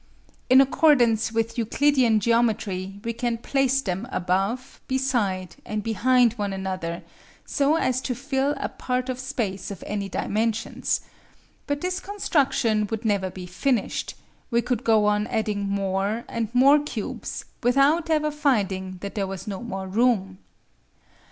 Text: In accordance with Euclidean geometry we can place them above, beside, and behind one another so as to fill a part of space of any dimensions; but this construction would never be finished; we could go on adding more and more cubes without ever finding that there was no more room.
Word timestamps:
In 0.49 0.61
accordance 0.61 1.31
with 1.31 1.59
Euclidean 1.59 2.19
geometry 2.19 2.99
we 3.03 3.13
can 3.13 3.37
place 3.37 3.83
them 3.83 4.07
above, 4.11 4.81
beside, 4.87 5.57
and 5.63 5.83
behind 5.83 6.33
one 6.39 6.53
another 6.53 7.03
so 7.45 7.75
as 7.75 8.01
to 8.01 8.15
fill 8.15 8.55
a 8.57 8.67
part 8.67 9.09
of 9.09 9.19
space 9.19 9.69
of 9.69 9.83
any 9.85 10.09
dimensions; 10.09 11.01
but 11.67 11.81
this 11.81 11.99
construction 11.99 12.87
would 12.89 13.05
never 13.05 13.29
be 13.29 13.45
finished; 13.45 14.15
we 14.49 14.59
could 14.63 14.83
go 14.83 15.05
on 15.05 15.27
adding 15.27 15.69
more 15.69 16.23
and 16.27 16.49
more 16.51 16.79
cubes 16.79 17.45
without 17.61 18.09
ever 18.09 18.31
finding 18.31 18.97
that 19.01 19.13
there 19.13 19.27
was 19.27 19.45
no 19.45 19.61
more 19.61 19.87
room. 19.87 20.39